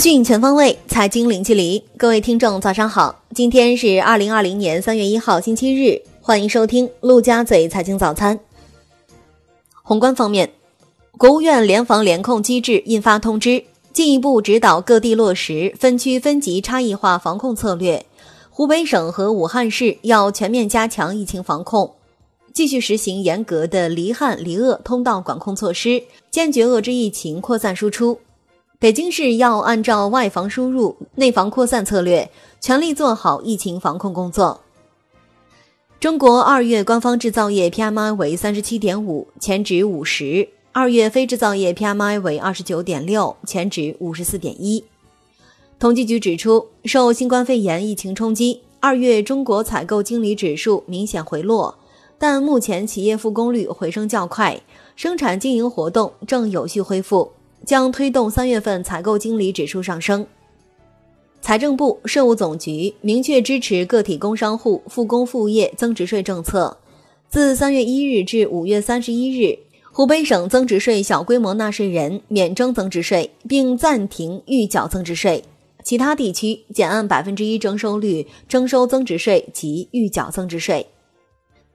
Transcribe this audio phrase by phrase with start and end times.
[0.00, 1.84] 讯全方位，财经零距离。
[1.98, 3.22] 各位听众，早上好！
[3.34, 6.00] 今天是二零二零年三月一号，星期日。
[6.22, 8.40] 欢迎收听陆家嘴财经早餐。
[9.82, 10.50] 宏观方面，
[11.18, 18.06] 国务院联防联控机制印发通知，进一步指导各地落实分区分级差异化防控策略。
[18.48, 21.92] 湖北省和武汉市要全面加强疫情防控，
[22.54, 28.18] 继续实行严格的离汉离鄂通道管控措施，坚决遏制疫情扩散输出。
[28.80, 32.30] 北京市要按照外防输入、内防扩散策略，
[32.62, 34.62] 全力做好疫情防控工作。
[36.00, 44.82] 中国二月官方制造业 PMI 为三十七点五，前值五十；二月非制造业 PMI 为二十九点六，前值五十四点一。
[45.78, 51.76] 统计局指出，受新冠肺炎疫情冲击，二月中国采购经理指数明显回落，
[52.18, 54.58] 但目前企业复工率回升较快，
[54.96, 57.32] 生产经营活动正有序恢复。
[57.70, 60.26] 将推动三月份采购经理指数上升。
[61.40, 66.76] 财政部、税务总局明确支持个体工商户复工复业增值税政策。
[67.28, 69.56] 自三月一日至五月三十一日，
[69.92, 75.44] 湖北省增值税小规模纳税人免征增值税，并暂停预缴增值税；
[75.84, 80.88] 其他地区减按百分之一征收率征收增值税及预缴增值税。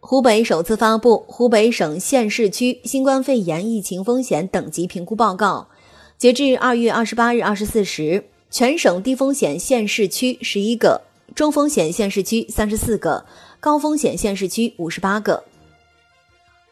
[0.02, 5.70] 湖北首次发布湖北省县市区新冠肺炎疫情风险等级评估报告。
[6.18, 11.02] 截至二月二十八日二十四时，全省低风险县市区十一个，
[11.36, 13.26] 中风险县市区三十四个，
[13.60, 15.44] 高风险县市区五十八个。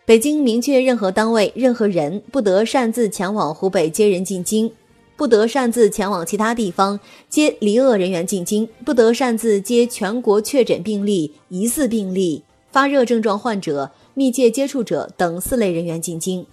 [0.06, 4.72] 北京明确，任何单位、任何人不得擅自前往湖北接人进京，
[5.18, 16.46] 不得擅自前往其他地方接离鄂人员进京，不得擅自接全国确诊病例、疑似病例、发热症状患者、密切接触者等四类人员进京。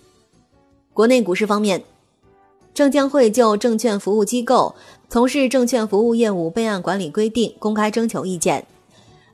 [0.92, 1.84] 国内股市方面。
[2.80, 4.74] 证监会就证券服务机构
[5.10, 8.64] 从事证券服务业务备案管理规定公开征求意见。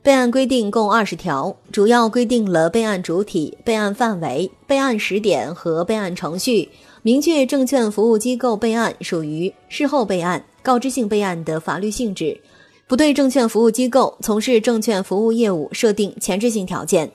[0.03, 6.67] 备案规定共二十条，主要规定了备案主体、备案范围、备案时点和备案程序，
[7.03, 12.37] 明确证券服务机构备案属于事后备案、告知性备案的法律性质，
[12.85, 17.09] 不对证券服务机构从事证券服务业务设定前置性条件。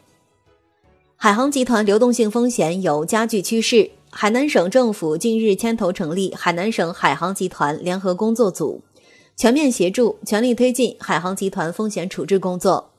[1.15, 3.91] 海航集团流动性风险有加剧趋势。
[4.15, 8.83] 海南省政府近日牵头成立海南省海航集团联合工作组，
[9.37, 12.91] 全面协助、全力推进海航集团风险处置工作。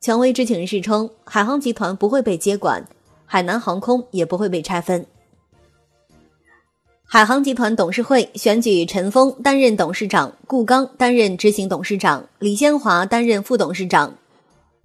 [0.00, 2.88] 权威知情人士称，海航集团不会被接管，
[3.26, 5.06] 海南航空也不会被拆分。
[7.04, 14.14] 海航集团董事会选举陈峰担任董事长，顾刚担任执行董事长，李先华担任副董事长。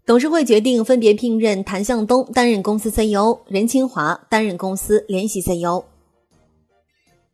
[0.04, 5.84] 董事会决定分别聘任谭向东担任公司 CEO，任清华担任公司联席 CEO。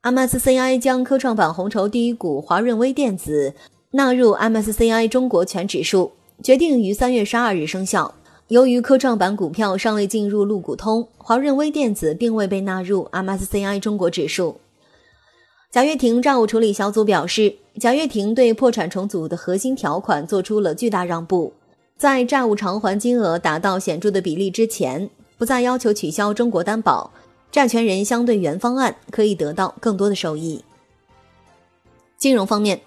[0.03, 3.53] MSCI 将科创板红筹第一股华润微电子
[3.91, 6.11] 纳入 MSCI 中国全指数，
[6.43, 8.13] 决定于三月十二日生效。
[8.49, 14.57] 由于科创板股票尚未进入陆股通，华润微电子并未被纳入 MSCI 中国指数。
[15.71, 21.53] 贾跃亭债务处理小组表示，贾跃亭对破产重组的核心条款做出了巨大让步。
[21.97, 27.11] 在债务偿还金额达到显著的比例之前，不再要求取消中国担保，
[27.51, 30.63] 债权人相对原方案可以得到更多的收益。
[32.17, 32.81] 金融方面，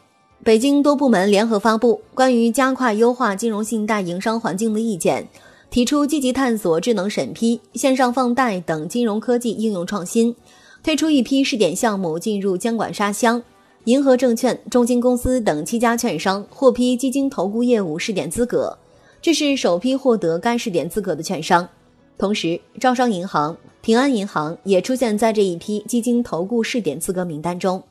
[0.45, 5.29] 北京多部门联合发布关于加快优化金融信贷营商环境的意见，
[5.71, 10.37] 提出积极探索智能审批、线上放贷等金融科技应用创新，
[10.85, 13.43] 推出一批试点项目进入监管沙箱。
[13.85, 18.79] 银河证券、中金公司等七家券商获批基金投顾业务试点资格。
[19.23, 21.69] 这是首批获得该试点资格的券商，
[22.17, 27.83] 同时，招商银行、平安银行也出现在这一批基金投顾试点资格名单中。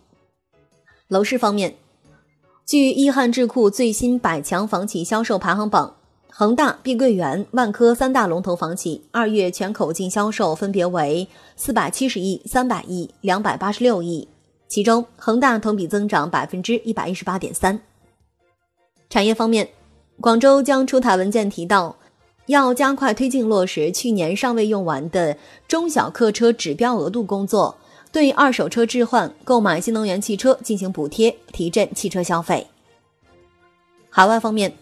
[1.08, 1.76] 楼市方面，
[2.66, 5.96] 据易汉智库最新百强房企销售排行榜，
[6.30, 14.28] 恒大、碧桂园、万科三大龙头房企二月全口径销售分别为四百七十亿、三百亿、两百八十六亿，
[14.68, 17.80] 其中恒大同比增长百分之一百一十八点三。
[19.12, 19.70] 产业方面。
[20.22, 21.96] 广州将出台文件提到，
[22.48, 27.78] 要加快推进落实去年尚未用完的中小客车指标额度工作，
[28.12, 32.68] 对二手车置换、购买新能源汽车进行补贴，提振汽车消费。
[34.10, 34.74] 海外方面，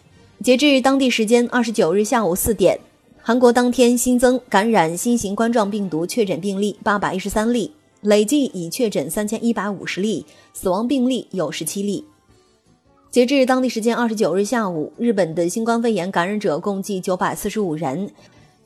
[0.42, 2.80] 截至当地时间二十九日下午四点，
[3.22, 7.70] 韩国当天新增感染新型冠状病毒确诊病例八百一十三例，
[8.00, 12.04] 累计已确诊三千一百五十例，死亡病例有十七例。
[13.10, 18.10] 截至当地时间二十九日下午，日本的新冠肺炎感染者共计九百四十五人，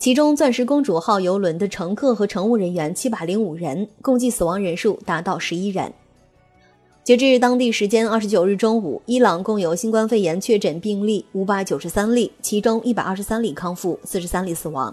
[0.00, 5.92] 其中“钻石公主号”邮轮的乘客和乘务人员七百零五人，共计死亡人数达到十一人。
[7.04, 14.92] 截至当地时间二十九日中午，伊朗共有新冠肺炎确诊病例五百九十三例，其中一百二十三例康复，四十三例死亡。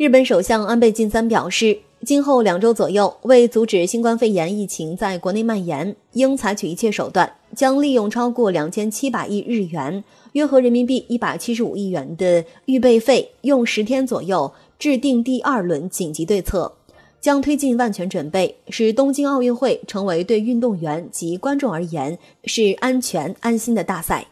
[0.00, 10.02] 日本首相安倍晋三表示，今后两周左右，为阻止新冠肺炎疫情在国内蔓延，应采取一切手段，将利用超过两千七百亿日元
[10.32, 16.72] （约合人民币一百七十五亿元）的预备费，用十天左右制定第二轮紧急对策。
[17.20, 24.28] 将推进万全准备，使东京奥运会成为对运动员及观众而言是安全安心的大赛。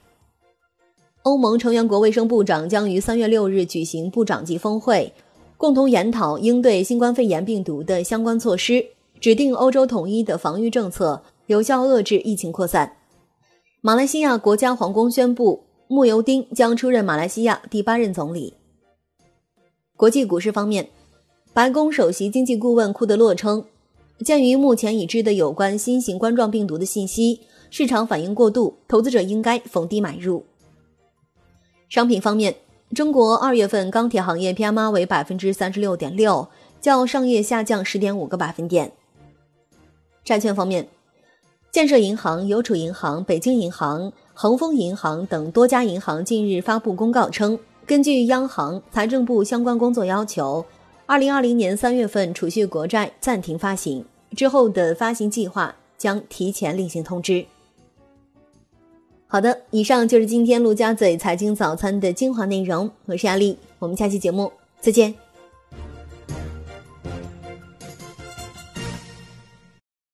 [1.24, 5.12] 欧盟成员国卫生部长将于三月六日举行部长级峰会，
[5.58, 8.86] 共同研讨应对新冠肺炎病毒的相关措施，
[9.20, 12.96] 指定欧洲统一的防御政策，有效遏制疫情扩散。
[13.80, 18.54] 马来西亚国家皇宫宣布，慕尤丁将出任马来西亚第八任总理。
[19.96, 20.88] 国际股市方面。
[21.54, 23.64] 白宫首席经济顾问库德洛称，
[24.24, 30.44] 鉴于目前已知的有关新型冠状病毒的信息，市场反应过度，投资者应该逢低买入。
[31.88, 32.54] 商品方面，
[32.98, 36.48] 中国二月份钢铁行业 PMI 为百分之三十六点六，
[36.80, 38.90] 较上月下降十点五个百分点。
[40.24, 40.88] 债券方面，
[41.70, 47.56] 建设银行、邮储银行、北京银行、恒丰银行等多家银行近日发布公告称，
[47.86, 50.66] 根据央行、财政部相关工作要求。
[51.06, 54.04] 二零二零年三月份储蓄国债暂停发行，
[54.34, 57.46] 之后的发行计划将提前另行通知。
[59.30, 65.14] 好的，以上就是今天陆家嘴财经早餐的精华内容，我是阿丽，我们下期节目再见。